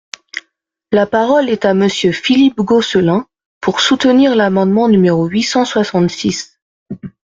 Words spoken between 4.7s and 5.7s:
numéro huit cent